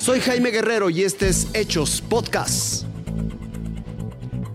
Soy 0.00 0.20
Jaime 0.20 0.50
Guerrero 0.50 0.88
y 0.88 1.02
este 1.02 1.28
es 1.28 1.48
Hechos 1.52 2.00
Podcast. 2.00 2.84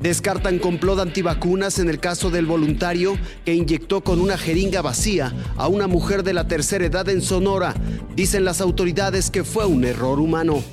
Descartan 0.01 0.57
complot 0.57 0.99
antivacunas 0.99 1.77
en 1.77 1.87
el 1.87 1.99
caso 1.99 2.31
del 2.31 2.47
voluntario 2.47 3.15
que 3.45 3.53
inyectó 3.53 4.03
con 4.03 4.21
una 4.21 4.39
jeringa 4.39 4.81
vacía 4.81 5.31
a 5.55 5.67
una 5.67 5.85
mujer 5.85 6.23
de 6.23 6.33
la 6.33 6.47
tercera 6.47 6.87
edad 6.87 7.07
en 7.09 7.21
Sonora. 7.21 7.75
Dicen 8.15 8.43
las 8.43 8.59
autoridades 8.59 9.29
que 9.29 9.43
fue 9.43 9.67
un 9.67 9.83
error 9.85 10.19
humano. 10.19 10.63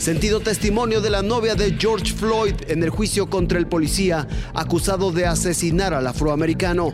Sentido 0.00 0.40
testimonio 0.40 1.00
de 1.00 1.10
la 1.10 1.22
novia 1.22 1.54
de 1.54 1.76
George 1.78 2.12
Floyd 2.12 2.54
en 2.66 2.82
el 2.82 2.90
juicio 2.90 3.30
contra 3.30 3.56
el 3.56 3.68
policía 3.68 4.26
acusado 4.52 5.12
de 5.12 5.26
asesinar 5.26 5.94
al 5.94 6.08
afroamericano. 6.08 6.92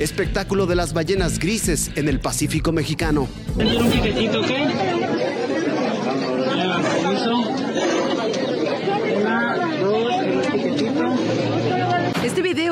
Espectáculo 0.00 0.66
de 0.66 0.74
las 0.74 0.92
ballenas 0.92 1.38
grises 1.38 1.92
en 1.94 2.08
el 2.08 2.18
Pacífico 2.18 2.72
mexicano. 2.72 3.28
un? 3.54 5.13
Este 6.14 7.73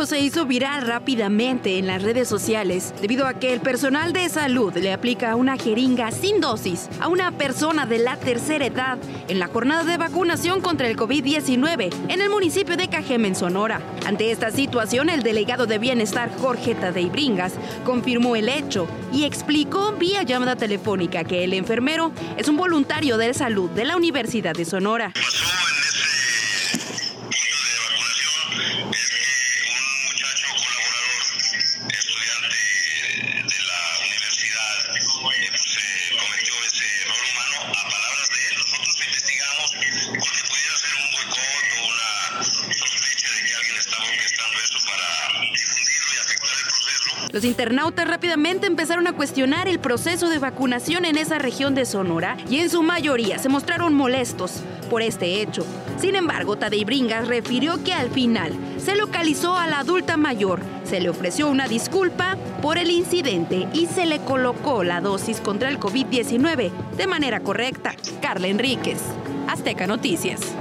se 0.07 0.21
hizo 0.21 0.47
viral 0.47 0.87
rápidamente 0.87 1.79
en 1.79 1.87
las 1.87 2.03
redes 2.03 2.29
sociales 2.29 2.93
debido 3.01 3.27
a 3.27 3.35
que 3.35 3.53
el 3.53 3.61
personal 3.61 4.13
de 4.13 4.29
salud 4.29 4.75
le 4.77 4.93
aplica 4.93 5.37
una 5.37 5.57
jeringa 5.57 6.11
sin 6.11 6.41
dosis 6.41 6.89
a 7.01 7.09
una 7.09 7.31
persona 7.33 7.87
de 7.87 7.99
la 7.99 8.17
tercera 8.17 8.67
edad 8.67 8.99
en 9.29 9.39
la 9.39 9.47
jornada 9.47 9.85
de 9.85 9.99
vacunación 9.99 10.61
contra 10.61 10.89
el 10.89 10.97
COVID-19 10.97 11.93
en 12.09 12.21
el 12.21 12.31
municipio 12.31 12.77
de 12.77 12.89
Cajeme, 12.89 13.35
Sonora. 13.35 13.81
Ante 14.07 14.31
esta 14.31 14.51
situación, 14.51 15.09
el 15.09 15.23
delegado 15.23 15.67
de 15.67 15.79
Bienestar 15.79 16.31
Jorge 16.39 16.75
Tadei 16.75 17.09
Bringas 17.09 17.55
confirmó 17.85 18.35
el 18.35 18.49
hecho 18.49 18.89
y 19.13 19.25
explicó 19.25 19.93
vía 19.93 20.23
llamada 20.23 20.57
telefónica 20.57 21.25
que 21.25 21.45
el 21.45 21.53
enfermero 21.53 22.13
es 22.37 22.49
un 22.49 22.57
voluntario 22.57 23.19
de 23.19 23.35
salud 23.35 23.71
de 23.71 23.85
la 23.85 23.97
Universidad 23.97 24.55
de 24.55 24.65
Sonora. 24.65 25.13
Los 47.33 47.45
internautas 47.45 48.07
rápidamente 48.07 48.67
empezaron 48.67 49.07
a 49.07 49.15
cuestionar 49.15 49.67
el 49.67 49.79
proceso 49.79 50.29
de 50.29 50.39
vacunación 50.39 51.07
en 51.07 51.17
esa 51.17 51.39
región 51.39 51.75
de 51.75 51.87
Sonora 51.87 52.37
y 52.51 52.59
en 52.59 52.69
su 52.69 52.83
mayoría 52.83 53.39
se 53.39 53.49
mostraron 53.49 53.95
molestos 53.95 54.63
por 54.91 55.01
este 55.01 55.41
hecho. 55.41 55.65
Sin 55.99 56.15
embargo, 56.15 56.57
Tadei 56.57 56.85
Bringas 56.85 57.29
refirió 57.29 57.83
que 57.83 57.95
al 57.95 58.11
final 58.11 58.53
se 58.77 58.97
localizó 58.97 59.57
a 59.57 59.67
la 59.67 59.79
adulta 59.79 60.19
mayor, 60.19 60.61
se 60.85 61.01
le 61.01 61.09
ofreció 61.09 61.49
una 61.49 61.69
disculpa 61.69 62.37
por 62.61 62.77
el 62.77 62.91
incidente 62.91 63.67
y 63.73 63.87
se 63.87 64.05
le 64.05 64.19
colocó 64.19 64.85
la 64.85 65.01
dosis 65.01 65.41
contra 65.41 65.71
el 65.71 65.81
COVID-19 65.81 66.71
de 66.99 67.07
manera 67.07 67.41
correcta. 67.41 67.95
Carla 68.21 68.49
Enríquez, 68.49 69.01
Azteca 69.49 69.87
Noticias. 69.87 70.55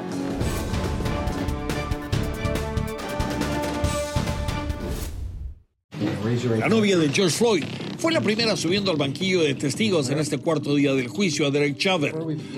La 6.59 6.69
novia 6.69 6.97
de 6.97 7.09
George 7.09 7.35
Floyd 7.35 7.63
fue 7.97 8.11
la 8.11 8.21
primera 8.21 8.55
subiendo 8.55 8.91
al 8.91 8.97
banquillo 8.97 9.41
de 9.41 9.55
testigos 9.55 10.09
en 10.11 10.19
este 10.19 10.37
cuarto 10.37 10.75
día 10.75 10.93
del 10.93 11.07
juicio 11.07 11.47
a 11.47 11.51
Derek 11.51 11.77
Chauvin, 11.77 12.13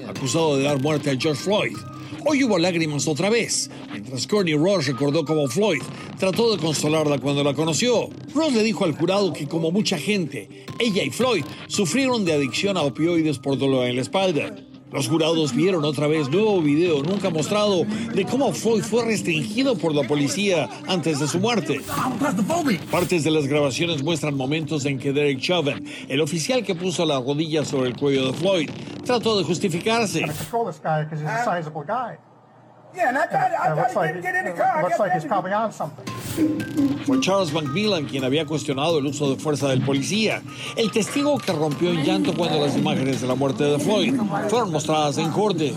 acusado 0.06 0.58
de 0.58 0.64
dar 0.64 0.82
muerte 0.82 1.10
a 1.10 1.18
George 1.18 1.42
Floyd. 1.42 1.78
Hoy 2.26 2.44
hubo 2.44 2.58
lágrimas 2.58 3.08
otra 3.08 3.30
vez, 3.30 3.70
mientras 3.92 4.28
Courtney 4.28 4.56
Ross 4.56 4.88
recordó 4.88 5.24
cómo 5.24 5.48
Floyd 5.48 5.82
trató 6.20 6.54
de 6.54 6.62
consolarla 6.62 7.20
cuando 7.20 7.42
la 7.42 7.54
conoció. 7.54 8.10
Ross 8.34 8.54
le 8.54 8.64
dijo 8.64 8.84
al 8.84 8.98
jurado 8.98 9.32
que 9.32 9.48
como 9.48 9.72
mucha 9.72 9.98
gente, 9.98 10.66
ella 10.78 11.04
y 11.04 11.10
Floyd 11.10 11.46
sufrieron 11.68 12.26
de 12.26 12.34
adicción 12.34 12.76
a 12.76 12.82
opioides 12.82 13.40
por 13.40 13.58
dolor 13.58 13.88
en 13.88 13.96
la 13.96 14.02
espalda. 14.02 14.54
Los 14.94 15.08
jurados 15.08 15.56
vieron 15.56 15.86
otra 15.86 16.06
vez 16.06 16.30
nuevo 16.30 16.62
video 16.62 17.02
nunca 17.02 17.32
mostrado 17.32 17.84
de 17.84 18.26
cómo 18.26 18.54
Floyd 18.54 18.84
fue 18.84 19.04
restringido 19.04 19.76
por 19.76 19.96
la 19.96 20.08
policía 20.08 20.70
antes 20.88 21.20
de 21.20 21.28
su 21.28 21.40
muerte. 21.40 21.82
Partes 22.92 23.24
de 23.24 23.32
las 23.32 23.48
grabaciones 23.48 24.04
muestran 24.04 24.38
momentos 24.38 24.86
en 24.86 25.00
que 25.00 25.12
Derek 25.12 25.40
Chauvin, 25.40 25.84
el 26.08 26.22
oficial 26.22 26.64
que 26.64 26.76
puso 26.76 27.08
la 27.08 27.20
rodilla 27.20 27.66
sobre 27.66 27.90
el 27.90 27.98
cuello 27.98 28.28
de 28.28 28.34
Floyd, 28.34 28.70
trató 29.04 29.36
de 29.36 29.44
justificarse. 29.44 30.26
Fue 37.06 37.20
Charles 37.20 37.54
McMillan 37.54 38.06
quien 38.06 38.24
había 38.24 38.46
cuestionado 38.46 38.98
el 38.98 39.06
uso 39.06 39.30
de 39.30 39.36
fuerza 39.36 39.68
del 39.68 39.82
policía, 39.82 40.42
el 40.76 40.92
testigo 40.92 41.38
que 41.38 41.52
rompió 41.52 41.92
en 41.92 42.04
llanto 42.04 42.34
cuando 42.34 42.60
las 42.60 42.76
imágenes 42.76 43.22
de 43.22 43.28
la 43.28 43.36
muerte 43.36 43.64
de 43.64 43.80
Floyd 43.80 44.16
fueron 44.50 44.72
mostradas 44.72 45.18
en 45.18 45.32
corte. 45.32 45.74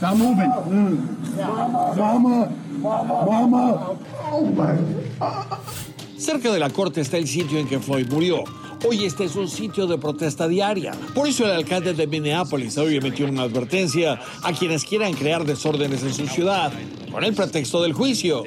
Cerca 6.19 6.53
de 6.53 6.59
la 6.59 6.71
corte 6.71 7.01
está 7.03 7.19
el 7.19 7.29
sitio 7.29 7.59
en 7.59 7.69
que 7.69 7.79
Floyd 7.79 8.09
murió. 8.11 8.45
Hoy 8.87 9.05
este 9.05 9.25
es 9.25 9.37
un 9.37 9.49
sitio 9.49 9.87
de 9.87 9.99
protesta 9.99 10.47
diaria. 10.47 10.93
Por 11.15 11.27
eso 11.27 11.45
el 11.45 11.53
alcalde 11.53 11.95
de 11.95 12.07
Minneapolis 12.07 12.77
hoy 12.79 12.97
emitió 12.97 13.27
una 13.27 13.43
advertencia 13.43 14.21
a 14.43 14.53
quienes 14.53 14.85
quieran 14.85 15.15
crear 15.15 15.45
desórdenes 15.45 16.03
en 16.03 16.13
su 16.13 16.27
ciudad 16.27 16.73
con 17.17 17.25
el 17.25 17.33
pretexto 17.33 17.83
del 17.83 17.95
juicio. 17.95 18.45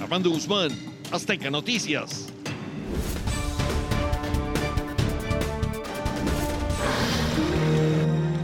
Armando 0.00 0.30
Guzmán, 0.30 0.70
Azteca 1.12 1.50
Noticias. 1.50 2.32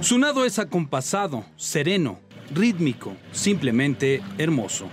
Su 0.02 0.18
nado 0.18 0.44
es 0.44 0.58
acompasado, 0.58 1.46
sereno, 1.56 2.20
rítmico, 2.54 3.16
simplemente 3.32 4.20
hermoso. 4.36 4.86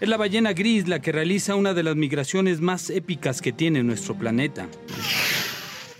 Es 0.00 0.08
la 0.08 0.16
ballena 0.16 0.54
gris 0.54 0.88
la 0.88 1.02
que 1.02 1.12
realiza 1.12 1.56
una 1.56 1.74
de 1.74 1.82
las 1.82 1.94
migraciones 1.94 2.62
más 2.62 2.88
épicas 2.88 3.42
que 3.42 3.52
tiene 3.52 3.82
nuestro 3.82 4.16
planeta. 4.16 4.66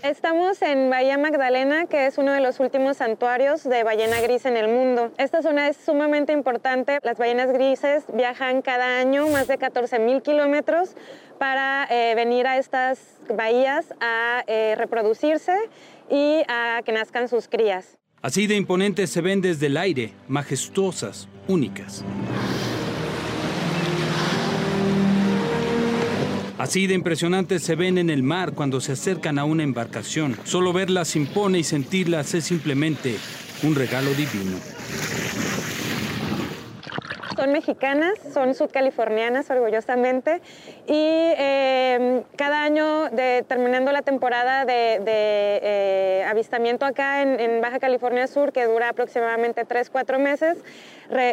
Estamos 0.03 0.63
en 0.63 0.89
Bahía 0.89 1.19
Magdalena, 1.19 1.85
que 1.85 2.07
es 2.07 2.17
uno 2.17 2.31
de 2.31 2.41
los 2.41 2.59
últimos 2.59 2.97
santuarios 2.97 3.63
de 3.63 3.83
ballena 3.83 4.19
gris 4.19 4.45
en 4.45 4.57
el 4.57 4.67
mundo. 4.67 5.11
Esta 5.19 5.43
zona 5.43 5.67
es 5.67 5.77
sumamente 5.77 6.33
importante. 6.33 6.97
Las 7.03 7.19
ballenas 7.19 7.51
grises 7.53 8.05
viajan 8.11 8.63
cada 8.63 8.99
año 8.99 9.27
más 9.27 9.47
de 9.47 9.59
14 9.59 9.99
mil 9.99 10.23
kilómetros 10.23 10.95
para 11.37 11.87
eh, 11.91 12.15
venir 12.15 12.47
a 12.47 12.57
estas 12.57 12.99
bahías 13.29 13.93
a 14.01 14.43
eh, 14.47 14.73
reproducirse 14.75 15.55
y 16.09 16.41
a 16.47 16.81
que 16.83 16.93
nazcan 16.93 17.27
sus 17.27 17.47
crías. 17.47 17.99
Así 18.23 18.47
de 18.47 18.55
imponentes 18.55 19.11
se 19.11 19.21
ven 19.21 19.39
desde 19.39 19.67
el 19.67 19.77
aire, 19.77 20.13
majestuosas, 20.27 21.27
únicas. 21.47 22.03
Así 26.61 26.85
de 26.85 26.93
impresionantes 26.93 27.63
se 27.63 27.73
ven 27.73 27.97
en 27.97 28.11
el 28.11 28.21
mar 28.21 28.51
cuando 28.53 28.81
se 28.81 28.91
acercan 28.91 29.39
a 29.39 29.45
una 29.45 29.63
embarcación. 29.63 30.37
Solo 30.43 30.71
verlas 30.73 31.15
impone 31.15 31.57
y 31.57 31.63
sentirlas 31.63 32.35
es 32.35 32.43
simplemente 32.45 33.15
un 33.63 33.73
regalo 33.73 34.11
divino. 34.11 34.59
Son 37.35 37.51
mexicanas, 37.51 38.13
son 38.31 38.53
sudcalifornianas 38.53 39.49
orgullosamente 39.49 40.39
y 40.85 41.33
em, 41.35 42.21
cada 42.35 42.61
año 42.61 43.09
terminando 43.47 43.91
la 43.91 44.03
temporada 44.03 44.63
de, 44.63 45.01
eh, 45.03 46.25
avistamiento 46.29 46.85
acá 46.85 47.23
en, 47.23 47.59
Baja 47.61 47.79
California 47.79 48.27
Sur, 48.27 48.53
que 48.53 48.65
dura 48.65 48.89
aproximadamente 48.89 49.65
3-4 49.65 50.19
meses, 50.19 50.59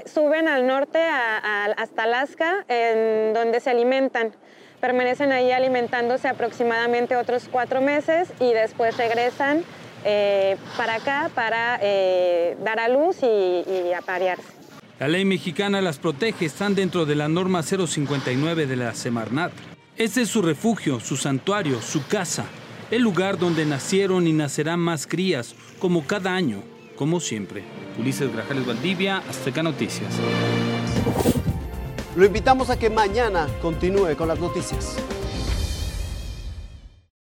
suben 0.07 0.49
al 0.49 0.67
norte 0.67 1.01
hasta 1.03 2.05
Alaska, 2.05 2.65
en 2.67 3.35
donde 3.35 3.61
se 3.61 3.69
alimentan 3.69 4.33
permanecen 4.81 5.33
ahí 5.33 5.51
alimentándose 5.53 6.29
aproximadamente 6.29 7.17
otros 7.17 7.49
cuatro 7.51 7.81
meses 7.81 8.29
y 8.41 8.53
después 8.53 8.97
regresan 8.97 9.65
eh, 10.05 10.57
para 10.77 10.95
acá 10.95 11.31
para 11.35 11.79
eh, 11.83 12.57
dar 12.65 12.79
a 12.81 12.89
luz 12.89 13.19
y, 13.23 13.27
y 13.27 13.93
aparearse. 13.93 14.59
La 14.99 15.07
ley 15.07 15.25
mexicana 15.25 15.81
las 15.81 15.99
protege, 15.99 16.47
están 16.47 16.75
dentro 16.75 17.07
de 17.07 17.15
la 17.15 17.29
norma 17.29 17.63
059 17.63 18.67
de 18.67 18.77
la 18.77 18.95
Semarnat. 18.95 19.53
Este 19.97 20.23
es 20.23 20.29
su 20.29 20.43
refugio, 20.43 20.99
su 21.01 21.17
santuario, 21.17 21.81
su 21.81 22.07
casa, 22.07 22.47
el 22.91 23.03
lugar 23.03 23.39
donde 23.39 23.65
nacieron 23.65 24.27
y 24.27 24.33
nacerán 24.33 24.81
más 24.81 25.07
crías, 25.07 25.55
como 25.79 26.07
cada 26.07 26.35
año, 26.35 26.63
como 26.97 27.21
siempre. 27.21 27.63
Ulises 27.99 28.33
Grajales 28.33 28.67
Valdivia, 28.67 29.19
Azteca 29.29 29.63
Noticias. 29.63 30.13
Lo 32.19 32.25
invitamos 32.25 32.69
a 32.69 32.77
que 32.77 32.91
mañana 32.91 33.47
continúe 33.63 34.17
con 34.17 34.27
las 34.27 34.41
noticias. 34.41 34.97